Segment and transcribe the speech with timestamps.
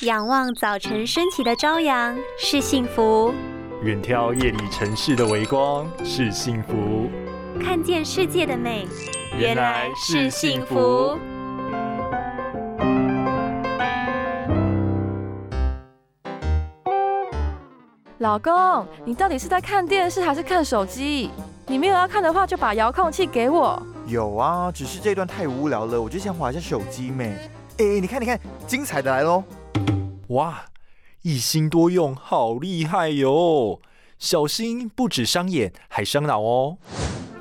[0.00, 3.32] 仰望早晨升起的朝阳是幸福，
[3.84, 7.08] 远眺夜里城市的微光是幸福，
[7.62, 8.88] 看见世界的美
[9.38, 11.16] 原来是幸福。
[18.18, 21.30] 老公，你到底是在看电视还是看手机？
[21.68, 23.80] 你没有要看的话，就把遥控器给我。
[24.08, 27.36] 有啊，只是这段太无聊了，我就想划一下手机妹。
[27.78, 29.42] 哎，你看，你看，精彩的来喽！
[30.28, 30.66] 哇，
[31.22, 33.80] 一心多用，好厉害哟！
[34.18, 36.78] 小心，不止伤眼，还伤脑哦。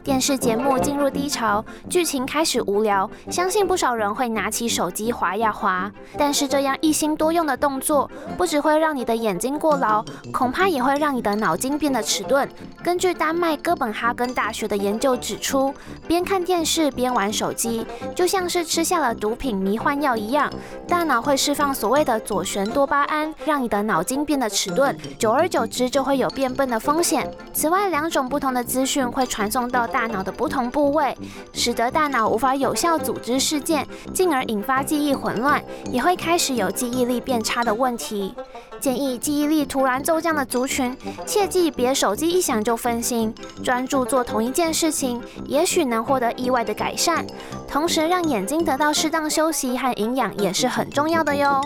[0.04, 5.90] 电视节目进入低潮，剧情开始无聊，相信不少人会拿起手机划呀划。
[6.18, 10.04] 但是这样一心多用的动作，不只会让你的眼睛过劳，
[10.34, 12.48] 恐怕也会让你的脑筋变得迟钝。
[12.84, 15.74] 根据丹麦哥本哈根大学的研究指出，
[16.06, 20.52] 边看电视边玩手机，就像是吃下了毒品迷幻药一样，
[20.86, 27.32] 大脑会释放所谓的左旋多巴胺，让你的脑筋变得迟钝，久而久之就会有变笨的风险。
[27.54, 29.88] 此外，两种不同的资讯会传送到。
[29.94, 31.16] 大脑的不同部位，
[31.54, 38.34] 使得大脑无法有效组织事件，进而引发记忆混乱，也会开始有记忆力变差的问题。
[38.80, 43.34] 建议记忆力突然骤降的族群，切记别手机一响就分心，
[43.64, 47.24] 专注做同一件事情，也许能获得意外的改善。
[47.68, 51.62] 同时，让眼睛得到适当休息和营养也是很重要的哟。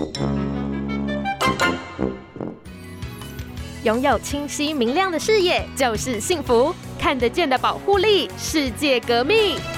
[3.83, 9.77] 拥有清晰明亮的视野就是幸福，看得见的保护力，世界革命。